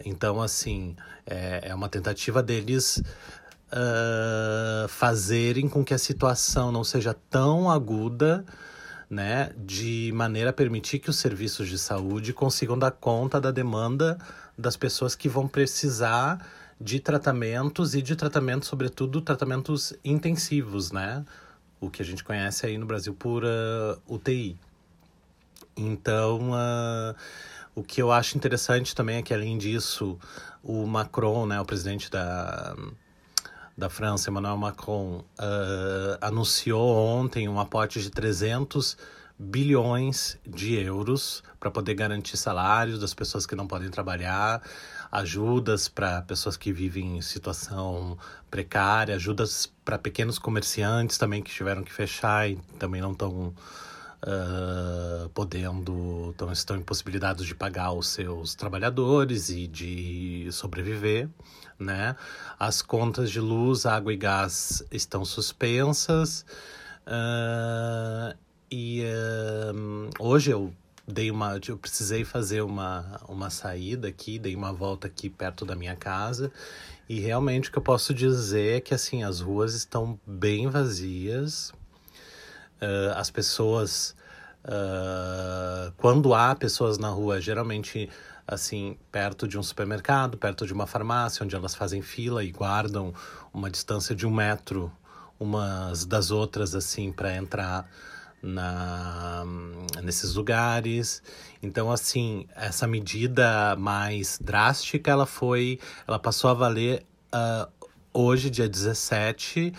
[0.04, 0.94] então, assim,
[1.26, 3.02] é, é uma tentativa deles
[3.72, 8.44] uh, fazerem com que a situação não seja tão aguda,
[9.10, 14.18] né, de maneira a permitir que os serviços de saúde consigam dar conta da demanda
[14.56, 16.46] das pessoas que vão precisar
[16.80, 21.24] de tratamentos e de tratamentos, sobretudo tratamentos intensivos, né?
[21.80, 24.56] O que a gente conhece aí no Brasil por uh, ah, UTI.
[25.76, 27.14] Então, uh,
[27.74, 30.18] o que eu acho interessante também é que, além disso,
[30.62, 32.74] o Macron, né, o presidente da,
[33.76, 38.96] da França, Emmanuel Macron, uh, anunciou ontem um aporte de 300
[39.38, 44.60] bilhões de euros para poder garantir salários das pessoas que não podem trabalhar,
[45.10, 48.18] ajudas para pessoas que vivem em situação
[48.50, 53.54] precária, ajudas para pequenos comerciantes também que tiveram que fechar e também não estão
[54.22, 61.28] uh, podendo, tão, estão impossibilitados de pagar os seus trabalhadores e de sobreviver,
[61.78, 62.16] né?
[62.58, 66.44] As contas de luz, água e gás estão suspensas.
[67.06, 68.36] Uh,
[68.70, 70.72] e uh, hoje eu
[71.08, 75.74] dei uma eu precisei fazer uma, uma saída aqui dei uma volta aqui perto da
[75.74, 76.52] minha casa.
[77.08, 81.70] E realmente o que eu posso dizer é que assim as ruas estão bem vazias.
[82.80, 84.14] Uh, as pessoas,
[84.64, 88.10] uh, quando há pessoas na rua, geralmente
[88.46, 93.14] assim perto de um supermercado, perto de uma farmácia, onde elas fazem fila e guardam
[93.52, 94.92] uma distância de um metro
[95.40, 97.88] umas das outras assim para entrar
[98.42, 99.44] na,
[100.02, 101.22] nesses lugares.
[101.62, 107.68] Então, assim, essa medida mais drástica, ela foi, ela passou a valer uh,
[108.12, 109.72] hoje, dia 17,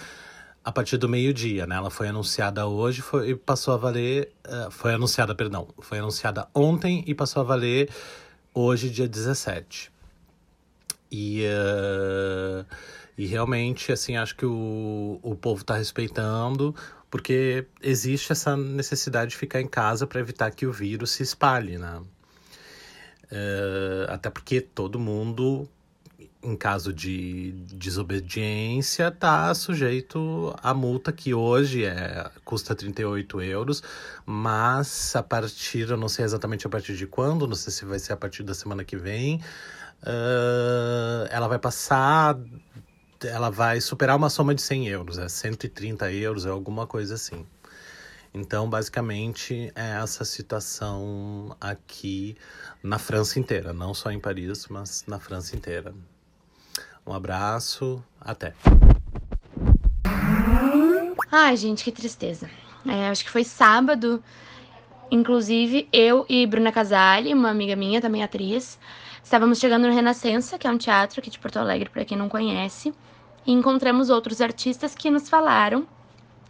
[0.64, 1.76] a partir do meio-dia, né?
[1.76, 4.34] Ela foi anunciada hoje foi, e passou a valer.
[4.46, 5.68] Uh, foi anunciada, perdão.
[5.80, 7.90] Foi anunciada ontem e passou a valer
[8.54, 9.92] hoje, dia 17.
[11.12, 12.66] E, uh,
[13.20, 16.74] e realmente, assim, acho que o, o povo está respeitando,
[17.12, 21.78] porque existe essa necessidade de ficar em casa para evitar que o vírus se espalhe,
[21.78, 22.02] né?
[23.30, 25.68] Uh, até porque todo mundo
[26.42, 33.84] em caso de desobediência, está sujeito à multa que hoje é, custa 38 euros,
[34.26, 38.00] mas a partir, eu não sei exatamente a partir de quando, não sei se vai
[38.00, 39.42] ser a partir da semana que vem,
[40.04, 42.38] uh, ela vai passar,
[43.24, 47.46] ela vai superar uma soma de 100 euros, é 130 euros, é alguma coisa assim.
[48.34, 52.38] Então, basicamente, é essa situação aqui
[52.84, 55.94] na França inteira, não só em Paris, mas na França inteira.
[57.06, 58.54] Um abraço, até.
[61.32, 62.50] Ai, gente, que tristeza.
[62.88, 64.24] É, acho que foi sábado,
[65.10, 68.80] inclusive, eu e Bruna Casale, uma amiga minha, também atriz,
[69.24, 72.30] estávamos chegando no Renascença, que é um teatro aqui de Porto Alegre, para quem não
[72.30, 72.94] conhece,
[73.50, 75.88] e encontramos outros artistas que nos falaram,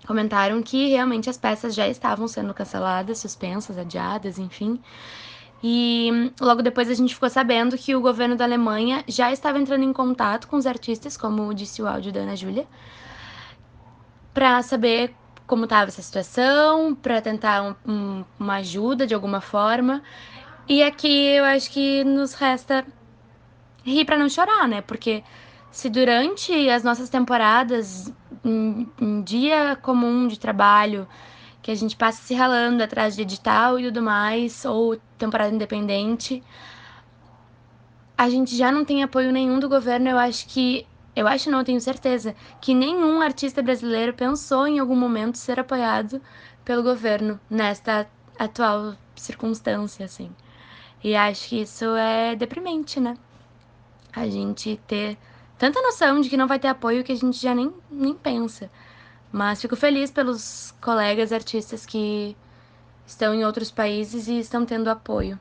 [0.06, 4.82] comentaram que realmente as peças já estavam sendo canceladas, suspensas, adiadas, enfim.
[5.64, 9.84] E logo depois a gente ficou sabendo que o governo da Alemanha já estava entrando
[9.84, 12.68] em contato com os artistas, como disse o áudio da Ana Júlia,
[14.34, 15.16] para saber
[15.48, 20.04] como estava essa situação, para tentar um, um, uma ajuda de alguma forma.
[20.68, 22.86] E aqui eu acho que nos resta
[23.86, 24.82] rir para não chorar, né?
[24.82, 25.24] Porque
[25.71, 28.12] se durante as nossas temporadas,
[28.43, 31.08] um, um dia comum de trabalho,
[31.62, 36.43] que a gente passa se ralando atrás de edital e tudo mais, ou temporada independente,
[38.17, 41.63] a gente já não tem apoio nenhum do governo, eu acho que eu acho, não
[41.63, 46.21] tenho certeza, que nenhum artista brasileiro pensou em algum momento ser apoiado
[46.63, 50.32] pelo governo nesta atual circunstância, assim.
[51.03, 53.17] E acho que isso é deprimente, né?
[54.13, 55.17] A gente ter
[55.60, 58.72] tanta noção de que não vai ter apoio que a gente já nem, nem pensa.
[59.32, 62.36] Mas fico feliz pelos colegas artistas que
[63.06, 65.39] estão em outros países e estão tendo apoio.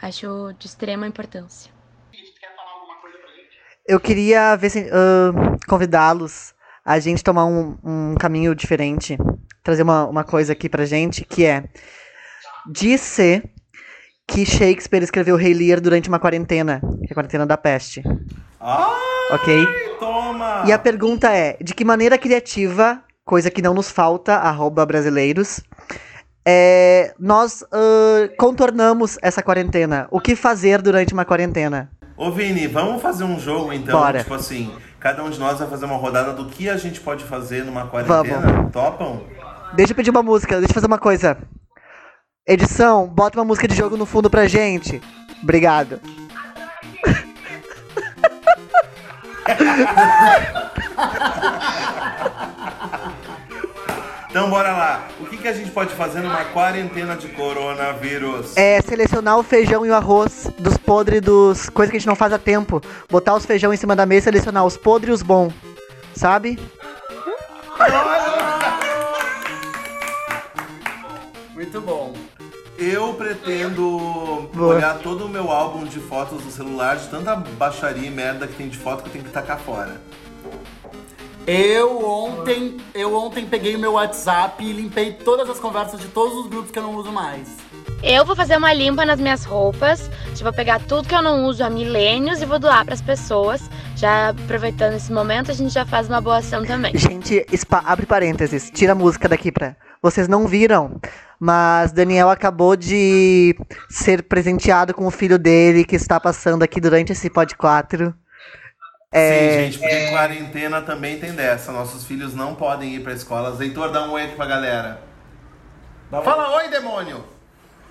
[0.00, 1.70] Acho de extrema importância.
[3.86, 9.16] Eu queria ver se, uh, convidá-los a gente tomar um, um caminho diferente,
[9.62, 11.64] trazer uma, uma coisa aqui pra gente, que é
[12.70, 13.50] dizer
[14.26, 18.02] que Shakespeare escreveu Rei Lear durante uma quarentena, que é a quarentena da peste.
[18.60, 19.66] Ai, Ok?
[19.98, 20.64] toma!
[20.66, 25.60] E a pergunta é, de que maneira criativa, coisa que não nos falta, arroba brasileiros,
[26.46, 30.08] é, nós uh, contornamos essa quarentena?
[30.10, 31.90] O que fazer durante uma quarentena?
[32.16, 33.98] Ô Vini, vamos fazer um jogo então?
[33.98, 34.20] Bora.
[34.20, 37.22] Tipo assim, cada um de nós vai fazer uma rodada do que a gente pode
[37.22, 38.68] fazer numa quarentena.
[38.72, 39.22] Topam?
[39.74, 41.36] Deixa eu pedir uma música, deixa eu fazer uma coisa.
[42.46, 45.02] Edição, bota uma música de jogo no fundo pra gente.
[45.42, 46.00] Obrigado.
[54.30, 55.08] Então bora lá.
[55.20, 58.56] O que, que a gente pode fazer numa quarentena de coronavírus?
[58.56, 62.14] É selecionar o feijão e o arroz dos podres dos coisas que a gente não
[62.14, 62.80] faz a tempo.
[63.10, 65.52] Botar os feijão em cima da mesa e selecionar os podres e os bons.
[66.14, 66.58] Sabe?
[71.54, 72.14] Muito bom.
[72.78, 74.76] Eu pretendo Boa.
[74.76, 78.54] olhar todo o meu álbum de fotos do celular, de tanta baixaria e merda que
[78.54, 80.00] tem de foto que eu tenho que tacar fora.
[81.44, 86.36] Eu ontem, eu ontem peguei o meu WhatsApp e limpei todas as conversas de todos
[86.36, 87.48] os grupos que eu não uso mais.
[88.00, 91.46] Eu vou fazer uma limpa nas minhas roupas, tipo, vou pegar tudo que eu não
[91.46, 93.68] uso há milênios e vou doar pras pessoas.
[93.96, 96.96] Já aproveitando esse momento, a gente já faz uma boa ação também.
[96.96, 97.44] Gente,
[97.84, 99.74] abre parênteses, tira a música daqui pra.
[100.00, 101.00] Vocês não viram,
[101.38, 103.56] mas Daniel acabou de
[103.88, 108.14] ser presenteado com o filho dele que está passando aqui durante esse pod 4.
[109.10, 111.72] É, Sim, gente, porque quarentena também tem dessa.
[111.72, 113.56] Nossos filhos não podem ir pra escola.
[113.62, 115.00] Heitor, dá um oi aqui pra galera.
[116.10, 117.24] Fala oi, demônio!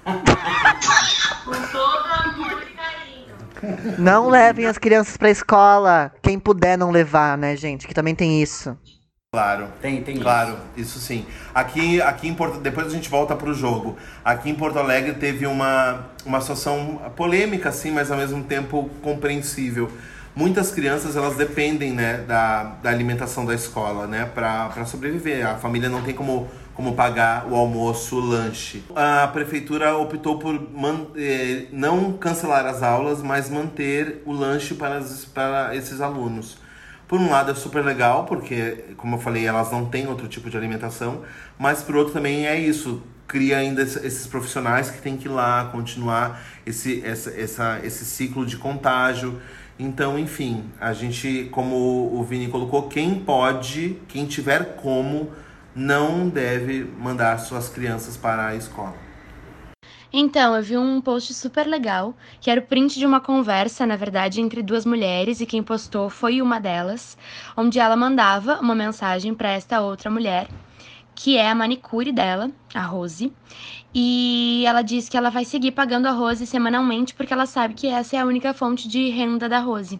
[0.03, 3.97] Com todo amor e carinho.
[3.97, 6.11] Não levem as crianças pra escola.
[6.21, 7.87] Quem puder não levar, né, gente?
[7.87, 8.77] Que também tem isso.
[9.33, 9.67] Claro.
[9.81, 11.25] Tem, tem Claro, isso sim.
[11.53, 13.97] Aqui, aqui em Porto, depois a gente volta pro jogo.
[14.23, 19.91] Aqui em Porto Alegre teve uma, uma situação polêmica, assim, mas ao mesmo tempo compreensível.
[20.33, 25.45] Muitas crianças elas dependem, né, da, da alimentação da escola, né, para sobreviver.
[25.45, 28.81] A família não tem como, como pagar o almoço, o lanche.
[28.95, 34.97] A prefeitura optou por man, eh, não cancelar as aulas, mas manter o lanche para,
[34.97, 36.57] as- para esses alunos.
[37.07, 40.49] Por um lado é super legal, porque, como eu falei, elas não têm outro tipo
[40.49, 41.23] de alimentação,
[41.57, 45.31] mas por outro também é isso, cria ainda esse- esses profissionais que têm que ir
[45.31, 49.39] lá continuar esse, essa, essa, esse ciclo de contágio.
[49.79, 51.75] Então, enfim, a gente, como
[52.13, 55.31] o Vini colocou, quem pode, quem tiver como,
[55.75, 59.06] não deve mandar suas crianças para a escola.
[60.11, 63.95] Então, eu vi um post super legal, que era o print de uma conversa, na
[63.95, 67.17] verdade, entre duas mulheres, e quem postou foi uma delas,
[67.55, 70.49] onde ela mandava uma mensagem para esta outra mulher,
[71.17, 73.33] que é a manicure dela, a Rose,
[73.93, 77.87] E ela disse que ela vai seguir pagando a Rose semanalmente porque ela sabe que
[77.87, 79.99] essa é a única fonte de renda da Rose.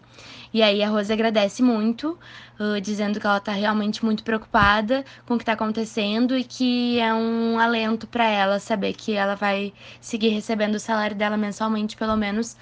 [0.54, 2.16] E aí a Rose agradece muito,
[2.60, 7.00] uh, dizendo que ela tá realmente muito preocupada com o que tá acontecendo e que
[7.00, 11.96] é um alento para ela saber que ela vai seguir recebendo o salário dela mensalmente,
[11.96, 12.56] pelo menos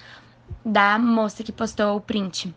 [0.65, 2.51] da moça que postou o print.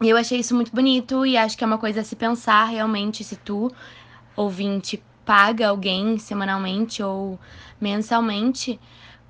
[0.00, 2.66] E eu achei isso muito bonito e acho que é uma coisa a se pensar
[2.66, 3.72] realmente se tu,
[4.36, 7.38] ouvinte, paga alguém semanalmente ou
[7.80, 8.78] mensalmente,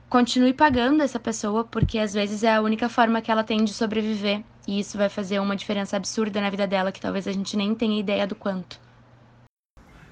[0.09, 3.72] continue pagando essa pessoa, porque às vezes é a única forma que ela tem de
[3.72, 4.42] sobreviver.
[4.66, 7.74] E isso vai fazer uma diferença absurda na vida dela que talvez a gente nem
[7.74, 8.80] tenha ideia do quanto.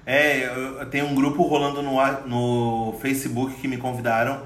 [0.05, 1.95] É, tem um grupo rolando no,
[2.27, 4.41] no Facebook que me convidaram,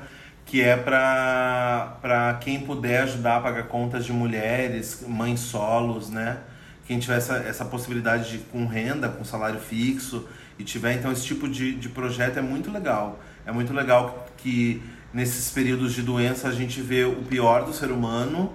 [0.46, 6.38] que é para quem puder ajudar a pagar contas de mulheres, mães solos, né?
[6.86, 10.26] Quem tiver essa, essa possibilidade de com renda, com salário fixo
[10.60, 13.20] e tiver então esse tipo de, de projeto é muito legal.
[13.46, 14.82] É muito legal que
[15.14, 18.54] nesses períodos de doença a gente vê o pior do ser humano,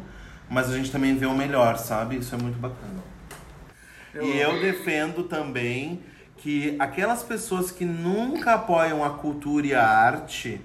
[0.49, 2.17] mas a gente também vê o melhor, sabe?
[2.17, 3.03] Isso é muito bacana.
[4.15, 4.25] Eu...
[4.25, 6.01] E eu defendo também
[6.37, 10.61] que aquelas pessoas que nunca apoiam a cultura e a arte,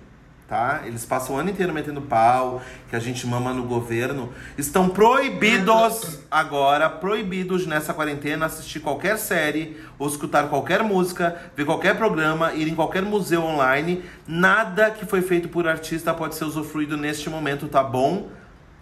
[0.48, 0.82] tá?
[0.86, 6.20] Eles passam o ano inteiro metendo pau, que a gente mama no governo, estão proibidos
[6.32, 12.68] agora, proibidos nessa quarentena assistir qualquer série, ou escutar qualquer música, ver qualquer programa, ir
[12.68, 14.04] em qualquer museu online.
[14.26, 18.30] Nada que foi feito por artista pode ser usufruído neste momento, tá bom?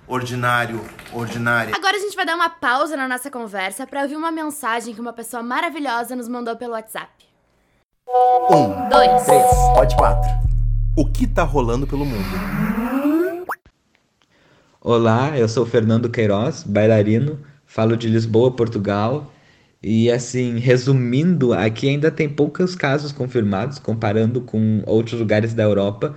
[0.08, 1.73] Ordinário, ordinária.
[1.75, 5.01] Agora a gente vai dar uma pausa na nossa conversa para ouvir uma mensagem que
[5.01, 7.10] uma pessoa maravilhosa nos mandou pelo WhatsApp.
[8.08, 10.44] Um, dois, três, pode quatro
[10.95, 12.23] o que está rolando pelo mundo.
[14.79, 19.31] Olá, eu sou Fernando Queiroz, bailarino, falo de Lisboa, Portugal.
[19.84, 26.15] E assim, resumindo, aqui ainda tem poucos casos confirmados comparando com outros lugares da Europa,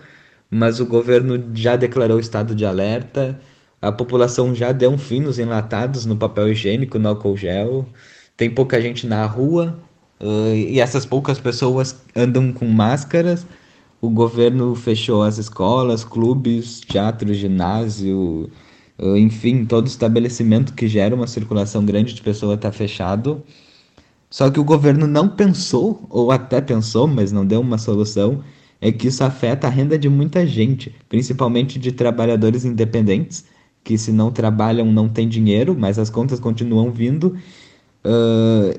[0.50, 3.38] mas o governo já declarou estado de alerta,
[3.82, 7.86] a população já deu um fim nos enlatados, no papel higiênico, no álcool gel,
[8.36, 9.78] tem pouca gente na rua,
[10.20, 13.44] uh, e essas poucas pessoas andam com máscaras
[14.00, 18.50] o governo fechou as escolas, clubes, teatro, ginásio,
[18.98, 23.42] eh, enfim, todo estabelecimento que gera uma circulação grande de pessoas está fechado.
[24.30, 28.42] Só que o governo não pensou, ou até pensou, mas não deu uma solução,
[28.80, 33.44] é que isso afeta a renda de muita gente, principalmente de trabalhadores independentes,
[33.82, 37.36] que se não trabalham não tem dinheiro, mas as contas continuam vindo.
[38.04, 38.78] Uh,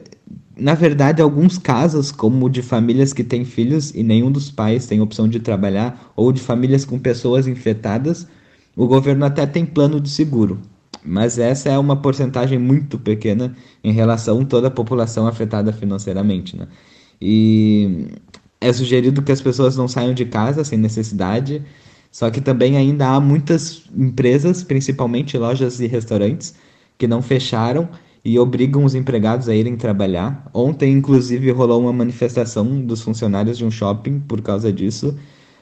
[0.59, 5.01] na verdade, alguns casos, como de famílias que têm filhos e nenhum dos pais tem
[5.01, 8.27] opção de trabalhar, ou de famílias com pessoas infectadas,
[8.75, 10.59] o governo até tem plano de seguro.
[11.03, 16.57] Mas essa é uma porcentagem muito pequena em relação a toda a população afetada financeiramente.
[16.57, 16.67] Né?
[17.21, 18.07] E
[18.59, 21.63] é sugerido que as pessoas não saiam de casa sem necessidade,
[22.11, 26.55] só que também ainda há muitas empresas, principalmente lojas e restaurantes,
[26.97, 27.87] que não fecharam
[28.23, 30.49] e obrigam os empregados a irem trabalhar.
[30.53, 35.15] Ontem, inclusive, rolou uma manifestação dos funcionários de um shopping por causa disso.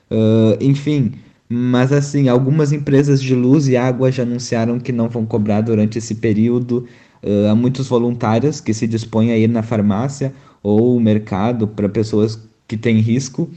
[0.09, 1.13] Uh, enfim,
[1.49, 5.97] mas assim, algumas empresas de luz e água já anunciaram que não vão cobrar durante
[5.97, 6.85] esse período.
[7.23, 12.39] Uh, há muitos voluntários que se dispõem a ir na farmácia ou mercado para pessoas
[12.67, 13.49] que têm risco.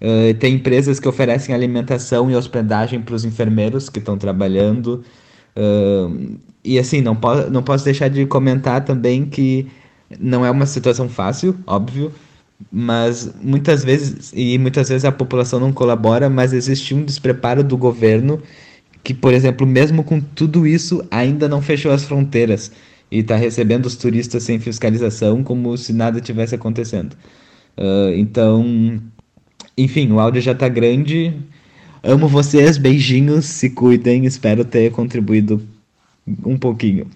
[0.00, 5.02] Uh, tem empresas que oferecem alimentação e hospedagem para os enfermeiros que estão trabalhando.
[5.56, 9.66] Uh, e assim, não, po não posso deixar de comentar também que
[10.20, 12.12] não é uma situação fácil, óbvio,
[12.72, 17.76] mas muitas vezes, e muitas vezes a população não colabora, mas existe um despreparo do
[17.76, 18.42] governo
[19.04, 22.72] que, por exemplo, mesmo com tudo isso, ainda não fechou as fronteiras
[23.10, 27.16] e está recebendo os turistas sem fiscalização como se nada tivesse acontecendo.
[27.78, 29.00] Uh, então,
[29.78, 31.32] enfim, o áudio já está grande.
[32.02, 35.62] Amo vocês, beijinhos, se cuidem, espero ter contribuído
[36.44, 37.08] um pouquinho.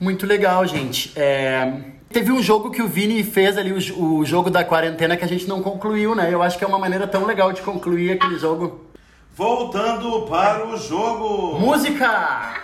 [0.00, 1.12] Muito legal, gente.
[1.16, 1.72] É...
[2.10, 5.28] Teve um jogo que o Vini fez ali, o, o jogo da quarentena, que a
[5.28, 6.32] gente não concluiu, né?
[6.32, 8.86] Eu acho que é uma maneira tão legal de concluir aquele jogo.
[9.34, 11.58] Voltando para o jogo!
[11.58, 12.54] Música!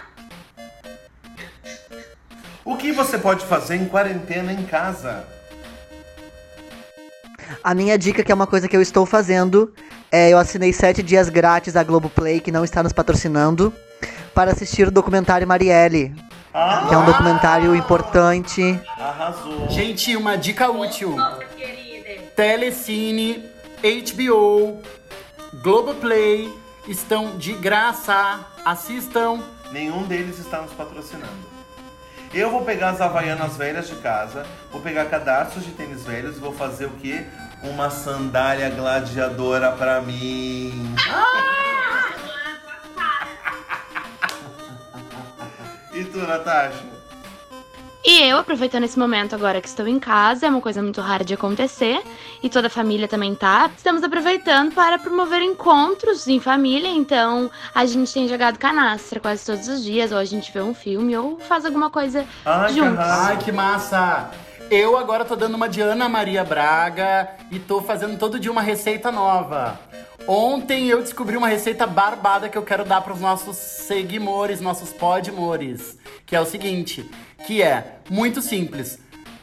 [2.64, 5.26] O que você pode fazer em quarentena em casa?
[7.62, 9.74] A minha dica, que é uma coisa que eu estou fazendo,
[10.10, 13.72] é, eu assinei sete dias grátis da Globoplay, que não está nos patrocinando,
[14.34, 16.14] para assistir o documentário Marielle.
[16.54, 18.78] Ah, que é um documentário importante.
[18.98, 19.68] Arrasou.
[19.70, 21.16] Gente, uma dica útil.
[22.36, 23.42] Telecine,
[23.82, 24.80] HBO,
[25.62, 26.52] Globoplay
[26.86, 28.40] estão de graça.
[28.64, 29.40] Assistam.
[29.70, 31.52] Nenhum deles está nos patrocinando.
[32.34, 36.40] Eu vou pegar as havaianas velhas de casa, vou pegar cadastros de tênis velhos e
[36.40, 37.26] vou fazer o quê?
[37.62, 40.94] uma sandália gladiadora pra mim.
[46.02, 46.82] E tu, Natasha?
[48.04, 51.24] E eu, aproveitando esse momento agora que estou em casa, é uma coisa muito rara
[51.24, 52.02] de acontecer,
[52.42, 57.86] e toda a família também tá, estamos aproveitando para promover encontros em família, então a
[57.86, 61.38] gente tem jogado canastra quase todos os dias, ou a gente vê um filme, ou
[61.38, 62.98] faz alguma coisa Ai, que juntos.
[62.98, 64.32] Ai, que massa!
[64.68, 68.62] Eu agora tô dando uma de Ana Maria Braga e tô fazendo todo dia uma
[68.62, 69.78] receita nova.
[70.26, 74.90] Ontem eu descobri uma receita barbada que eu quero dar para os nossos seguimores, nossos
[74.92, 77.08] podmores, que é o seguinte,
[77.46, 78.98] que é muito simples.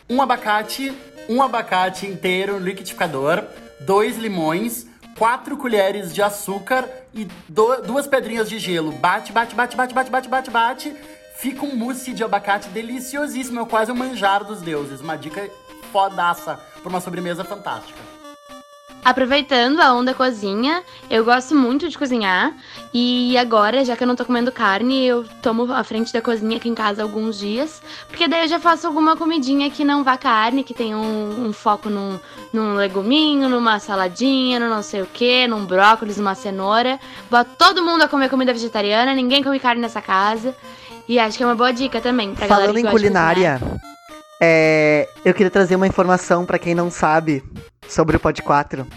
[0.09, 0.93] Um abacate,
[1.27, 3.43] um abacate inteiro no liquidificador,
[3.81, 8.91] dois limões, quatro colheres de açúcar e do- duas pedrinhas de gelo.
[8.93, 10.95] Bate, bate, bate, bate, bate, bate, bate, bate.
[11.35, 15.01] Fica um mousse de abacate deliciosíssimo, é quase um manjar dos deuses.
[15.01, 15.49] Uma dica
[15.91, 17.99] fodaça para uma sobremesa fantástica.
[19.03, 22.53] Aproveitando a onda cozinha, eu gosto muito de cozinhar.
[22.93, 26.57] E agora, já que eu não tô comendo carne, eu tomo a frente da cozinha
[26.57, 27.81] aqui em casa alguns dias.
[28.07, 31.53] Porque daí eu já faço alguma comidinha que não vá carne, que tem um, um
[31.53, 32.19] foco num,
[32.51, 36.99] num leguminho, numa saladinha, no não sei o que, num brócolis, numa cenoura.
[37.31, 40.53] Boto todo mundo a comer comida vegetariana, ninguém come carne nessa casa.
[41.07, 43.59] E acho que é uma boa dica também pra galera Falando que em culinária,
[44.41, 47.43] é, eu queria trazer uma informação pra quem não sabe
[47.87, 48.87] sobre o Pod 4.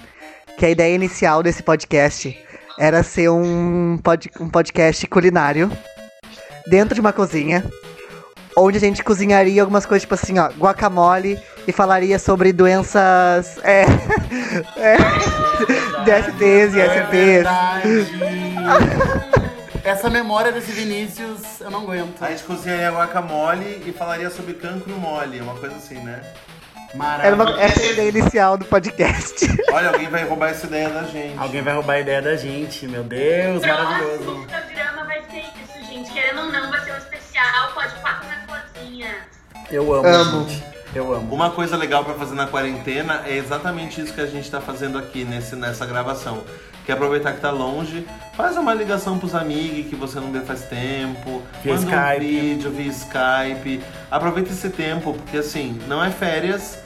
[0.56, 2.38] Que a ideia inicial desse podcast
[2.78, 5.70] era ser um, pod, um podcast culinário
[6.66, 7.64] dentro de uma cozinha.
[8.56, 13.58] Onde a gente cozinharia algumas coisas, tipo assim, ó, guacamole e falaria sobre doenças.
[13.62, 13.84] É.
[14.76, 14.96] é
[16.04, 18.12] DSTs e É STs.
[19.84, 22.22] Essa memória desse Vinícius, eu não aguento.
[22.22, 26.20] A gente cozinharia guacamole e falaria sobre cancro mole, uma coisa assim, né?
[26.94, 27.58] Era uma, Maravilhoso.
[27.58, 29.46] essa é a ideia inicial do podcast.
[29.72, 31.38] Olha, alguém vai roubar essa ideia da gente.
[31.38, 34.46] Alguém vai roubar a ideia da gente, meu Deus, maravilhoso.
[34.46, 36.12] programa vai ser isso, gente.
[36.12, 37.72] Querendo ou não, vai ser um especial.
[37.72, 39.16] Pode papo na cozinha.
[39.70, 40.48] Eu amo, Amo.
[40.48, 40.71] gente.
[40.94, 41.34] Eu amo.
[41.34, 44.98] Uma coisa legal pra fazer na quarentena é exatamente isso que a gente tá fazendo
[44.98, 46.42] aqui nesse, nessa gravação.
[46.84, 48.04] Que é aproveitar que tá longe,
[48.36, 52.26] faz uma ligação pros amigos que você não vê faz tempo, Via manda Skype.
[52.26, 53.80] um vídeo via Skype.
[54.10, 56.78] Aproveita esse tempo, porque assim, não é férias,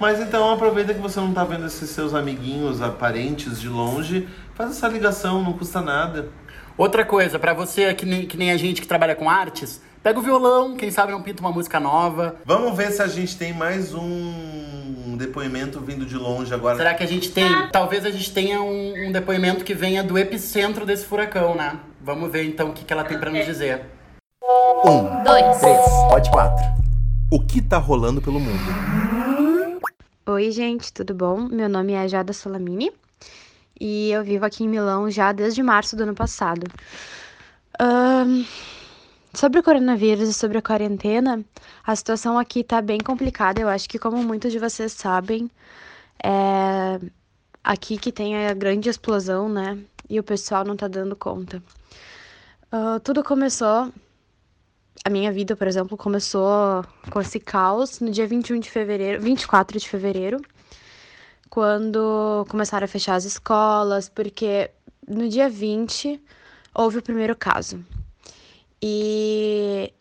[0.00, 4.72] mas então aproveita que você não tá vendo esses seus amiguinhos, parentes de longe, faz
[4.72, 6.28] essa ligação, não custa nada.
[6.76, 10.18] Outra coisa, pra você que nem, que nem a gente que trabalha com artes, pega
[10.18, 12.36] o violão, quem sabe não pinta uma música nova.
[12.44, 16.76] Vamos ver se a gente tem mais um depoimento vindo de longe agora.
[16.76, 17.48] Será que a gente tem?
[17.72, 21.80] Talvez a gente tenha um, um depoimento que venha do epicentro desse furacão, né?
[22.02, 23.80] Vamos ver então o que, que ela tem pra nos dizer.
[24.84, 25.58] Um, Dois.
[25.58, 25.80] Três,
[26.10, 26.62] pode quatro.
[27.30, 29.80] o que tá rolando pelo mundo?
[30.26, 31.48] Oi, gente, tudo bom?
[31.48, 32.92] Meu nome é Jada Solamini
[33.80, 36.66] e eu vivo aqui em Milão já desde março do ano passado.
[37.80, 38.44] Ahn,
[39.34, 41.44] sobre o coronavírus e sobre a quarentena,
[41.86, 43.60] a situação aqui tá bem complicada.
[43.60, 45.50] Eu acho que, como muitos de vocês sabem,
[46.22, 47.00] é
[47.62, 49.78] aqui que tem a grande explosão, né?
[50.08, 51.62] E o pessoal não tá dando conta.
[52.70, 53.92] Ah, tudo começou
[55.04, 59.78] a minha vida, por exemplo, começou com esse caos no dia 21 de fevereiro, 24
[59.78, 60.40] de fevereiro,
[61.50, 64.70] quando começaram a fechar as escolas, porque
[65.06, 66.20] no dia 20
[66.74, 67.84] houve o primeiro caso.
[68.86, 69.94] E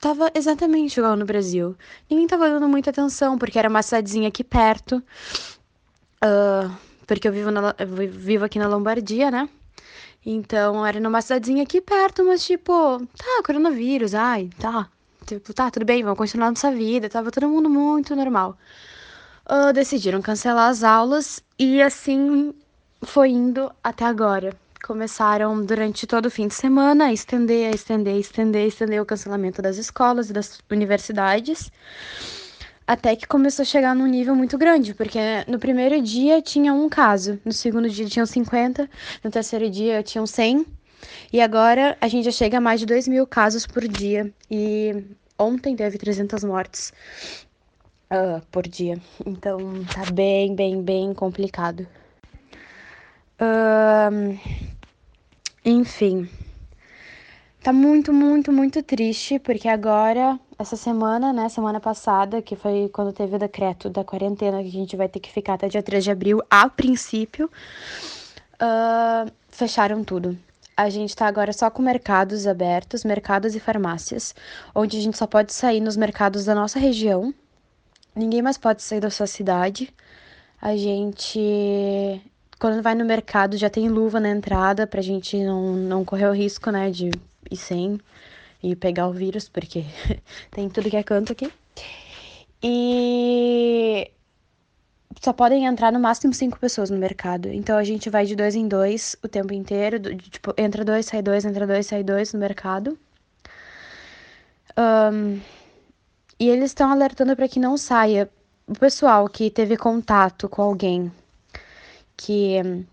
[0.00, 1.76] tava exatamente igual no Brasil.
[2.08, 5.02] Ninguém tava dando muita atenção, porque era uma cidadezinha aqui perto.
[6.22, 6.70] ah,
[7.06, 9.48] porque eu vivo, na, eu vi- vivo aqui na Lombardia, né?
[10.26, 12.72] Então, era numa cidadezinha aqui perto, mas tipo,
[13.16, 14.88] tá, coronavírus, ai, tá.
[15.26, 17.08] Tipo, tá, tudo bem, vamos continuar nossa vida.
[17.08, 18.56] Tava todo mundo muito normal.
[19.46, 22.54] Ah, decidiram cancelar as aulas e assim
[23.02, 24.54] foi indo até agora.
[24.88, 29.02] Começaram durante todo o fim de semana a estender, a estender, a estender, a estender
[29.02, 31.70] o cancelamento das escolas e das universidades.
[32.86, 36.88] Até que começou a chegar num nível muito grande, porque no primeiro dia tinha um
[36.88, 38.88] caso, no segundo dia tinham 50,
[39.22, 40.64] no terceiro dia tinham 100,
[41.34, 44.32] e agora a gente já chega a mais de 2 mil casos por dia.
[44.50, 45.04] E
[45.38, 46.94] ontem teve 300 mortes
[48.08, 48.98] ah, por dia.
[49.26, 51.86] Então tá bem, bem, bem complicado.
[53.38, 54.36] Ahn,
[55.68, 56.28] enfim.
[57.62, 63.12] Tá muito, muito, muito triste, porque agora, essa semana, né, semana passada, que foi quando
[63.12, 66.04] teve o decreto da quarentena, que a gente vai ter que ficar até dia 3
[66.04, 67.50] de abril, a princípio,
[68.60, 70.38] ah, fecharam tudo.
[70.76, 74.34] A gente tá agora só com mercados abertos, mercados e farmácias,
[74.74, 77.34] onde a gente só pode sair nos mercados da nossa região,
[78.14, 79.92] ninguém mais pode sair da sua cidade.
[80.62, 82.22] A gente,
[82.58, 86.32] quando vai no mercado, já tem luva na entrada pra gente não, não correr o
[86.32, 87.10] risco, né, de
[87.50, 88.00] ir sem
[88.62, 89.84] e pegar o vírus, porque
[90.50, 91.50] tem tudo que é canto aqui.
[92.62, 94.10] E
[95.20, 97.48] só podem entrar no máximo cinco pessoas no mercado.
[97.48, 99.98] Então a gente vai de dois em dois o tempo inteiro.
[99.98, 102.98] De, tipo, entra dois, sai dois, entra dois, sai dois no mercado.
[104.76, 105.40] Um,
[106.38, 108.28] e eles estão alertando para que não saia.
[108.66, 111.10] O pessoal que teve contato com alguém
[112.18, 112.84] que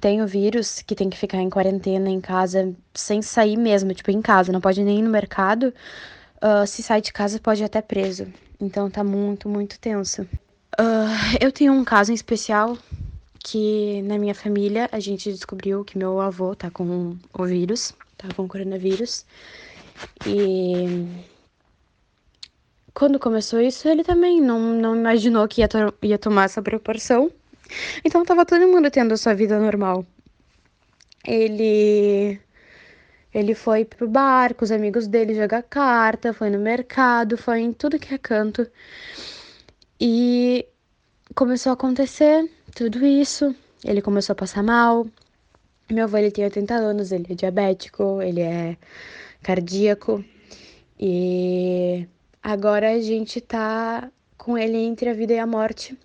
[0.00, 4.10] tem o vírus, que tem que ficar em quarentena em casa, sem sair mesmo, tipo,
[4.12, 5.74] em casa, não pode nem ir no mercado.
[6.36, 8.28] Uh, se sai de casa, pode ir até preso.
[8.60, 10.22] Então tá muito, muito tenso.
[10.78, 12.78] Uh, eu tenho um caso em especial
[13.42, 18.28] que na minha família a gente descobriu que meu avô tá com o vírus, tá
[18.36, 19.24] com o coronavírus.
[20.26, 21.06] E
[22.94, 27.30] quando começou isso, ele também não, não imaginou que ia, to ia tomar essa proporção.
[28.04, 30.04] Então tava todo mundo tendo a sua vida normal.
[31.26, 32.40] Ele
[33.32, 37.72] ele foi pro bar com os amigos dele jogar carta, foi no mercado, foi em
[37.72, 38.66] tudo que é canto.
[40.00, 40.66] E
[41.34, 43.54] começou a acontecer tudo isso.
[43.84, 45.06] Ele começou a passar mal.
[45.90, 48.76] Meu avô ele tem 80 anos, ele é diabético, ele é
[49.42, 50.24] cardíaco.
[50.98, 52.06] E
[52.42, 55.96] agora a gente tá com ele entre a vida e a morte.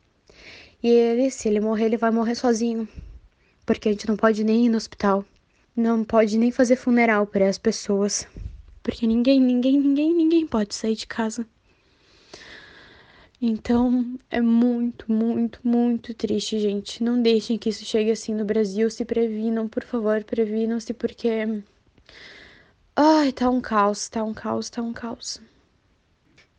[0.86, 2.88] E ele, se ele morrer, ele vai morrer sozinho.
[3.66, 5.26] Porque a gente não pode nem ir no hospital.
[5.76, 8.28] Não pode nem fazer funeral para as pessoas.
[8.84, 11.44] Porque ninguém, ninguém, ninguém, ninguém pode sair de casa.
[13.42, 17.04] Então, é muito, muito, muito triste, gente.
[17.04, 18.88] Não deixem que isso chegue assim no Brasil.
[18.92, 21.64] Se previnam, por favor, previnam-se, porque.
[22.96, 25.42] Ai, tá um caos, tá um caos, tá um caos.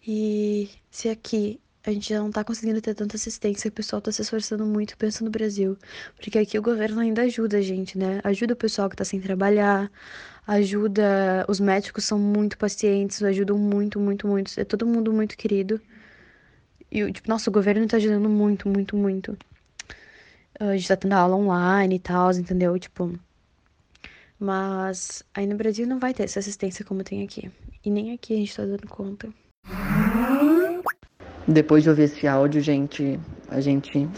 [0.05, 4.11] E se aqui a gente já não tá conseguindo ter tanta assistência, o pessoal tá
[4.11, 5.79] se esforçando muito, pensa no Brasil.
[6.17, 8.21] Porque aqui o governo ainda ajuda a gente, né?
[8.25, 9.89] Ajuda o pessoal que tá sem trabalhar,
[10.49, 11.47] ajuda.
[11.49, 14.59] Os médicos são muito pacientes, ajudam muito, muito, muito.
[14.61, 15.81] É todo mundo muito querido.
[16.91, 19.39] E, tipo, nossa, o governo tá ajudando muito, muito, muito.
[20.59, 22.77] A gente tá tendo aula online e tal, entendeu?
[22.81, 23.17] Tipo.
[24.41, 27.51] Mas aí no Brasil não vai ter essa assistência como tem aqui.
[27.85, 29.33] E nem aqui a gente tá dando conta.
[31.49, 34.09] Depois de ouvir esse áudio, gente, a gente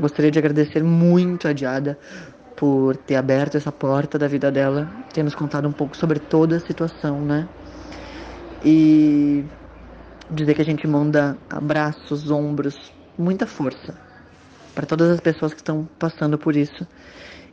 [0.00, 1.98] gostaria de agradecer muito a Diada
[2.56, 6.56] por ter aberto essa porta da vida dela, ter nos contado um pouco sobre toda
[6.56, 7.46] a situação, né?
[8.64, 9.44] E
[10.30, 13.94] dizer que a gente manda abraços, ombros, muita força
[14.74, 16.86] para todas as pessoas que estão passando por isso.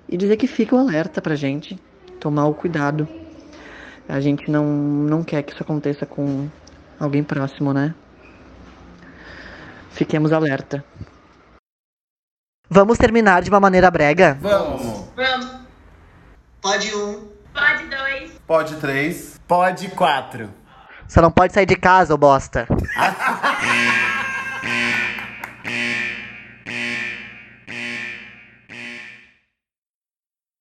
[0.07, 1.77] E dizer que fica o alerta pra gente,
[2.19, 3.07] tomar o cuidado.
[4.07, 6.47] A gente não, não quer que isso aconteça com
[6.99, 7.93] alguém próximo, né?
[9.95, 10.83] Fiquemos alerta.
[12.69, 14.37] Vamos terminar de uma maneira brega?
[14.41, 15.05] Vamos.
[15.15, 15.55] Vamos.
[16.61, 17.29] Pode um.
[17.53, 18.31] Pode dois.
[18.45, 19.39] Pode três.
[19.47, 20.49] Pode quatro.
[21.07, 22.67] Só não pode sair de casa, ô bosta.